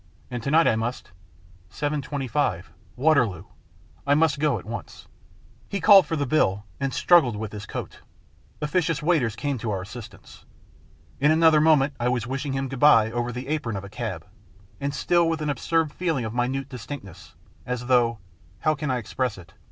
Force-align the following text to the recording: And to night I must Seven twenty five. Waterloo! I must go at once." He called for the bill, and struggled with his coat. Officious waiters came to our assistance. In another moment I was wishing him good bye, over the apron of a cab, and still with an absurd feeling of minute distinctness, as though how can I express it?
And 0.31 0.41
to 0.41 0.49
night 0.49 0.65
I 0.65 0.75
must 0.75 1.11
Seven 1.69 2.01
twenty 2.01 2.27
five. 2.27 2.71
Waterloo! 2.95 3.43
I 4.07 4.15
must 4.15 4.39
go 4.39 4.57
at 4.57 4.65
once." 4.65 5.07
He 5.69 5.79
called 5.79 6.07
for 6.07 6.15
the 6.15 6.25
bill, 6.25 6.65
and 6.79 6.91
struggled 6.91 7.35
with 7.35 7.51
his 7.51 7.67
coat. 7.67 7.99
Officious 8.63 9.03
waiters 9.03 9.35
came 9.35 9.59
to 9.59 9.69
our 9.69 9.83
assistance. 9.83 10.43
In 11.19 11.29
another 11.29 11.61
moment 11.61 11.93
I 11.99 12.09
was 12.09 12.25
wishing 12.25 12.53
him 12.53 12.67
good 12.67 12.79
bye, 12.79 13.11
over 13.11 13.31
the 13.31 13.47
apron 13.47 13.75
of 13.75 13.83
a 13.83 13.89
cab, 13.89 14.25
and 14.79 14.91
still 14.91 15.29
with 15.29 15.39
an 15.39 15.51
absurd 15.51 15.93
feeling 15.93 16.25
of 16.25 16.33
minute 16.33 16.67
distinctness, 16.67 17.35
as 17.67 17.85
though 17.85 18.17
how 18.61 18.73
can 18.73 18.89
I 18.89 18.97
express 18.97 19.37
it? 19.37 19.53